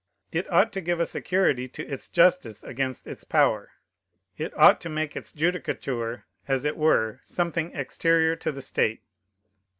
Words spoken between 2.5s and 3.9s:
against its power.